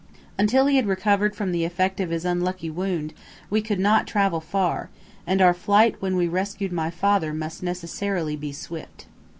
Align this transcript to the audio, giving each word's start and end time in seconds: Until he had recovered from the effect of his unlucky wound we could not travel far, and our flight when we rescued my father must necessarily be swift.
Until 0.35 0.65
he 0.65 0.77
had 0.77 0.87
recovered 0.87 1.35
from 1.35 1.51
the 1.51 1.63
effect 1.63 1.99
of 1.99 2.09
his 2.09 2.25
unlucky 2.25 2.71
wound 2.71 3.13
we 3.51 3.61
could 3.61 3.79
not 3.79 4.07
travel 4.07 4.39
far, 4.41 4.89
and 5.27 5.43
our 5.43 5.53
flight 5.53 5.95
when 6.01 6.15
we 6.15 6.27
rescued 6.27 6.71
my 6.73 6.89
father 6.89 7.35
must 7.35 7.61
necessarily 7.61 8.35
be 8.35 8.51
swift. 8.51 9.05